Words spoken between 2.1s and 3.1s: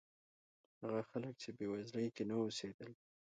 کې نه اوسېدل.